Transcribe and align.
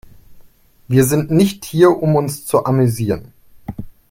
Wir 0.87 1.03
sind 1.03 1.29
nicht 1.29 1.63
hier, 1.63 1.91
um 2.01 2.15
uns 2.15 2.43
zu 2.47 2.65
amüsieren. 2.65 3.33